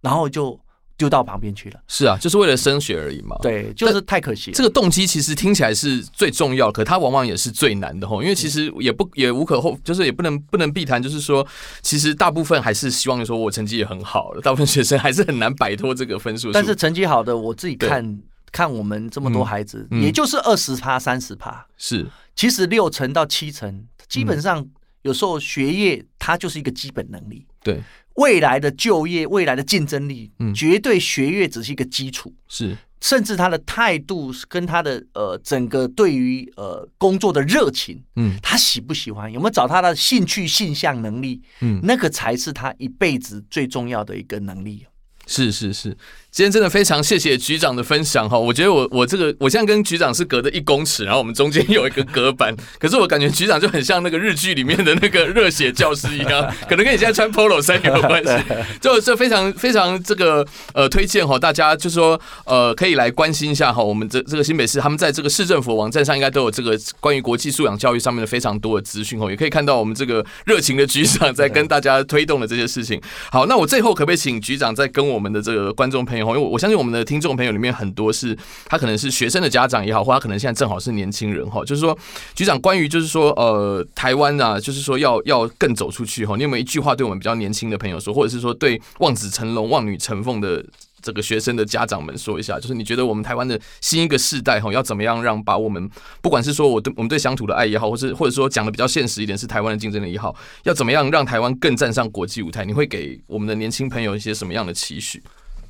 [0.00, 0.58] 然后就
[0.96, 1.80] 丢到旁边去了。
[1.86, 3.36] 是啊，就是为了升学而已嘛。
[3.40, 4.54] 对，就是太可惜了。
[4.56, 8.20] 这个动机其实听起来是最重要，可它往往也是最难的吼。
[8.20, 11.46] 因为其实也不也无可厚，就是也不能不能避谈，就是说，
[11.82, 16.50] 其实大部分还是希望说我成绩也很好了，大部分学生还是很难摆脱这个分数。
[16.50, 21.64] 但是成绩好的，我自己看看我们这么多孩子，嗯、也就是二十趴、三十趴。
[21.76, 24.68] 是，其实六成到七成，基本上。
[25.02, 27.80] 有时候学业它就是一个基本能力，对。
[28.16, 44.84] 未来的就业、未来的竞争力，嗯，绝对学业只是一个基础，是，甚至他的态度跟他的呃整个对于呃工作的热情，嗯，他喜不喜欢，有没有找他的兴趣、性向、能力，嗯，那个才是他一辈子最重要的一个能力。
[45.30, 45.96] 是是是。
[46.32, 58.30] 今天真的非常谢谢局长的分享哈，我觉得我我这个我现在跟局长是隔着一公尺，然后我们中间有一个隔板， 可是我感觉局长就很像那个日剧里面的那个热血教师一样， 可能跟你现在穿 Polo 衫有关系，
[58.80, 73.00] 就这非常非常这个呃推荐哈，大家就是说呃可以来关心一下哈，我们这这个新北市他们在这个市政府网站上应该都有这个关于国际素养教育上面的非常多的资讯哦，也可以看到我们这个热情的局长在跟大家推动的这些事情。
[73.32, 77.04] 好，那我最后可不可以请局长再跟我我们的这个观众朋友，因为我相信我们的。
[77.10, 81.64] 听众朋友里面很多是，他可能是学生的家长也好，或他可能现在正好是年轻人哈。
[81.64, 81.98] 就是说，
[82.36, 86.36] 局长关于就是说，呃，台湾啊，就是说要要更走出去哈。
[86.36, 90.64] 你有没有一句话对我们比较年轻的朋友说，或者是说对望子成龙、望女成凤的
[91.02, 92.58] 这个学生的家长们说一下？
[92.58, 100.34] 就是你觉得我们台湾的新一个世代哈，要怎么样让把我们不管是说我对我们对乡土的爱也好，或是或者说讲的比较现实一点是台湾的竞争力也好，
[100.64, 102.64] 要怎么样让台湾更站上国际舞台？
[102.64, 105.22] 你会给我们的年轻朋友一些什么样的期许？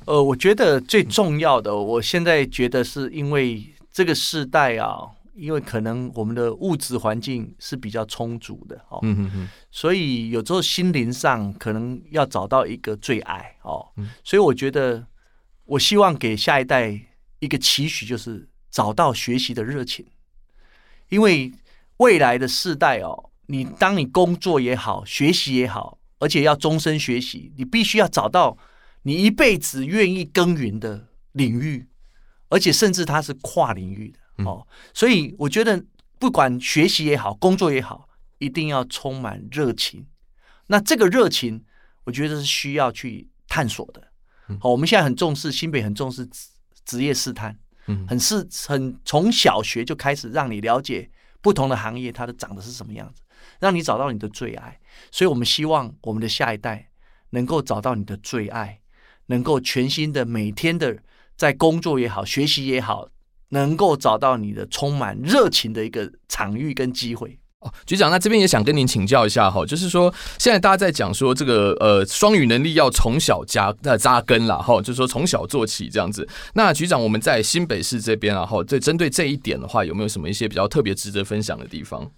[0.05, 3.63] 呃，我觉得最重要的，我现在觉得是因为
[3.93, 4.97] 这个世代啊，
[5.35, 13.85] 因为可能我们的物质环境是比较充足的哦，嗯哼哼，所以有时候心灵上可能要找到一个最爱哦，
[14.23, 15.05] 所以我觉得
[15.65, 16.99] 我希望给下一代
[17.39, 20.05] 一个期许，就是找到学习的热情，
[21.09, 21.51] 因为
[21.97, 28.57] 未来的世代哦，你当你工作也好，学习也好，而且要终身学习，你必须要找到。
[29.03, 31.87] 你一辈子愿意耕耘的领域，
[32.49, 35.83] 而且甚至它是跨领域的哦，所以我觉得
[36.19, 38.07] 不管学习也好，工作也好，
[38.37, 40.05] 一定要充满热情。
[40.67, 41.65] 那这个热情，
[42.03, 44.10] 我觉得是需要去探索的。
[44.59, 46.49] 好，我们现在很重视新北，很重视职
[46.85, 51.09] 职业试探，嗯很是很从小学就开始让你了解
[51.41, 53.21] 不同的行业它的长得是什么样子。
[53.59, 54.79] 让你找到你的最爱。
[55.11, 56.89] 所以我们希望我们的下一代
[57.31, 58.79] 能够找到你的最爱，
[59.27, 60.97] 能够全新的每天的
[61.35, 63.09] 在工作也好，学习也好，
[63.49, 67.39] 能够找到你的充满热情的一个场域跟机会。
[67.61, 76.27] 哦，局长，那这边也想跟您请教一下哈，就是说现在大家在讲说这个呃双语能力要从小加呃扎根了哈，就是说从小做起这样子。
[76.55, 82.09] 那局长，我们在新北市这边啊哈，对针对这一点的话，有没有什么一些比较特别值得分享的地方？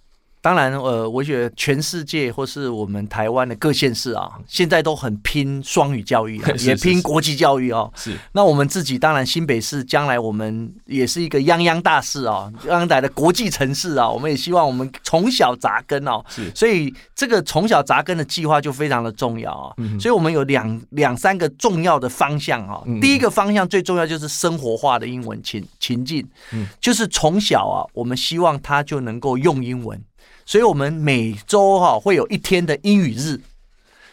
[0.44, 7.90] 当然，呃，我觉得全世界或是我们台湾的各县市啊，现在都很拼双语教育， 也拼国际教育哦。
[7.96, 8.14] 是。
[8.32, 16.22] 那我们自己当然新北市将来我们也是一个泱泱大市啊，泱泱的国际城市啊，我们也希望我们从小扎根哦。
[16.28, 16.52] 是。
[16.54, 19.72] 所以这个从小扎根的计划就非常的重要啊。
[19.78, 19.98] 嗯。
[19.98, 22.82] 所以我们有两两三个重要的方向啊。
[23.00, 26.22] 第一个方向最重要就是生活化的英文情情境。
[26.52, 26.66] 嗯。
[26.82, 29.98] 就是从小啊，我们希望他就能够用英文。
[30.46, 33.40] 所以，我们每周哈会有一天的英语日，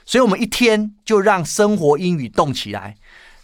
[0.05, 2.95] 所以我们一天就让生活英语动起来。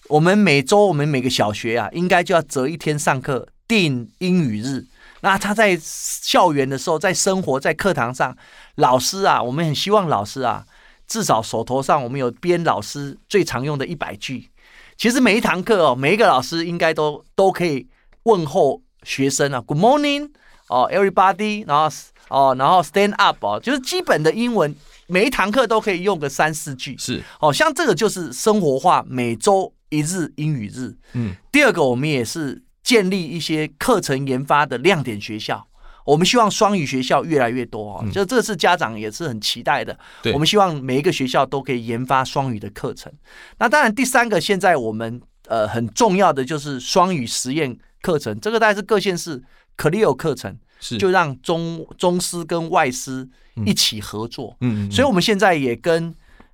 [0.08, 4.86] 我们每周，我们每个小学啊，应该就要择一天上课定英语日。
[5.20, 8.38] 那他在校园的时候，在生活在课堂上，
[8.76, 10.66] 老师啊，我们很希望老师啊，
[11.08, 14.50] 至少手头上我们有编老师最常用的一百句。
[14.96, 17.88] 其实每一堂课哦，每一个老师应该都都可以
[18.24, 20.30] 问候学生啊，Good morning，
[20.70, 21.94] 哦，everybody，然后。
[22.30, 24.76] 哦，然后 stand up 哦，就是基本的英文，
[25.08, 26.96] 每一堂课都可以用个三四句。
[26.98, 30.96] 是，哦，像这个就是生活化，每周一日英语日。
[31.14, 35.66] 嗯，第二个我们也是建立一些课程研发的亮点学校，
[36.06, 39.98] 我们希望双语学校越来越多哦，就这是家长也是很期待的。
[40.22, 43.12] 对，我们希望每一个学校都可以研发双语的课程。
[43.60, 49.42] 那当然，第三个现在我们呃很重要的就是双语实验课程，这个大概是各县市
[49.78, 50.58] Clear 课程。
[50.80, 53.28] 是，就让中中师跟外师
[53.66, 54.56] 一起合作。
[54.62, 56.14] 嗯，所以我们现在也跟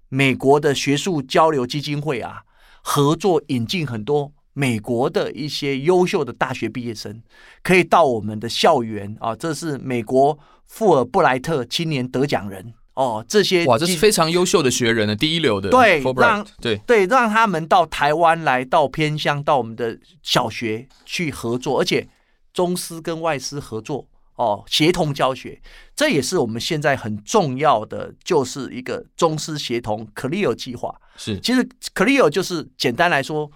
[0.10, 2.44] 美国的学术交流基金会啊
[2.82, 7.22] 合作，引进很多美国的一些优秀的大学毕业生，
[7.64, 9.36] 可以到我们的校园啊。
[9.36, 15.70] 这是美国富尔布莱特青年得奖人哦，这些哇，这是非常优秀的学人呢，第一流的。
[15.72, 22.08] 对，让对对，让他们到台湾来，到偏乡，到我们的小学去合作，而且
[22.54, 24.08] 中师跟外师合作。
[24.36, 25.62] 哦，协同教学，
[25.96, 31.00] 这也是我们现在很重要的，就是一个中师协同 Clear 计划。
[31.16, 31.64] 是，其实
[31.94, 33.52] Clear 就是简单来说，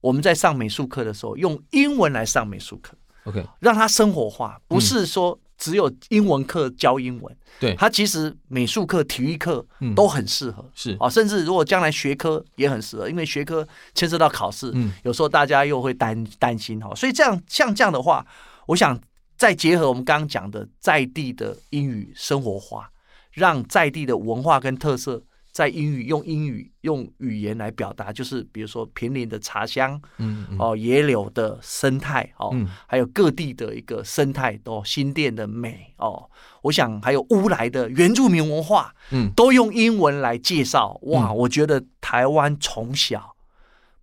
[0.00, 2.94] 我们在上美术课的时候，用英文来上美术课
[3.24, 7.36] ，OK，让它生活化，不是说只有英文课教英文。
[7.58, 9.66] 对、嗯，它其实美术课、体育课
[9.96, 10.64] 都很适合。
[10.72, 18.24] 是、嗯、啊，甚至如果将来学科也很适合，因为学科牵涉到考试，嗯，有时候大家又会担担心哈，所以这样像这样的话，
[18.66, 18.96] 我想。
[19.42, 22.88] 再结合我们刚刚讲的在地的英语生活化，
[23.32, 25.20] 让在地的文化跟特色
[25.50, 30.56] 在英语用英语用语言来表达，就是比如说平林的茶香，嗯，嗯。
[30.60, 36.30] 哦，野柳的生态哦，嗯、还有各地的一个生态哦，新店的美哦，
[36.62, 43.34] 我想还有乌来的原住民文化，嗯，都用英文来介绍，哇，嗯、我觉得台湾从小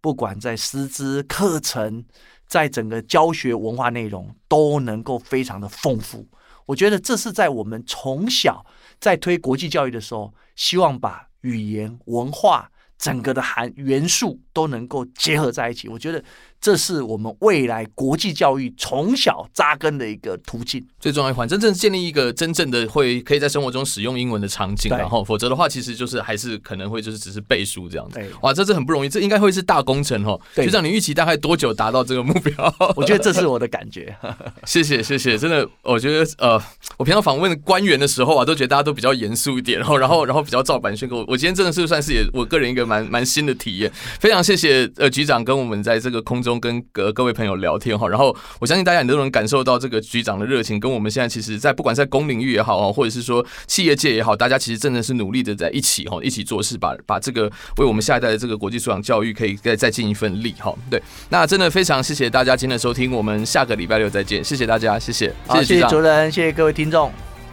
[0.01, 2.03] 不管在师资课程。
[2.49, 6.27] 在整个教学文化内容都能够非常的丰富，
[6.65, 8.65] 我觉得这是在我们从小
[8.99, 15.87] 在推国际教育的时候，希望把语言文化整个的含元素都能够结合在一起。
[15.87, 16.21] 我觉得。
[16.61, 28.19] 这是我们未来国际教育从小扎根的一个途径，最重要一环，真正建立一个真正的会可以在生活中使用英文的场景，然后否则的话，其实就是还是可能会就是只是背书这样子。
[28.41, 30.37] 哇，这是很不容易，这应该会是大工程哦。
[30.53, 32.75] 局长，你预期大概多久达到这个目标？
[32.97, 34.13] 我觉得这是我的感觉。
[34.67, 36.61] 谢谢谢谢，真的，我觉得呃，
[36.97, 41.23] 我平常访问官员的时候啊，都觉得大家都比较严肃一点，然后然后然后比较照本宣科。
[41.25, 43.89] 我今天真的是算是也我个人一个蛮蛮新的体验，
[44.19, 46.59] 非常谢谢呃局长跟我们在这个空中。
[46.59, 60.73] 跟各各位朋友聊天哈，然后我相信大家也都能感受到这个局长的热情，跟我们现在其实，在不管在公领域也好，或者是说企业界也好，大家其实真的是努力的在一起哈，一起做事，把把这个为我们下一代的这个国际素养教育可以再再尽一份力哈。
[60.89, 67.11] 对，那真的非常谢谢大家今天的收听，我们下个礼拜六再见，谢谢大家，谢谢，好谢谢主任，谢谢各位听众，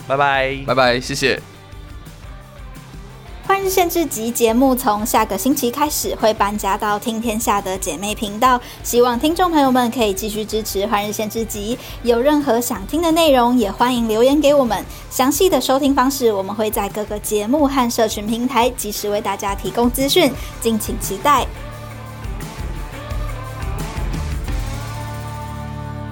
[0.09, 1.56] 拜拜，拜拜，谢谢。
[3.47, 11.79] 换日线之集节目从下个星期开始会搬家到听天下的姐妹频道，希望听众朋友们可以继续支持换日线之集。
[12.03, 14.85] 有任何想听的内容，也欢迎留言给我们。
[15.11, 21.47] 详细的收听方式，我们会在各个节目和社群平台及时为大家提供资讯，敬请期待。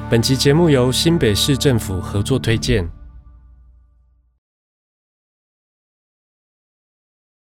[0.09, 2.89] 本集节目由新北市政府合作推荐。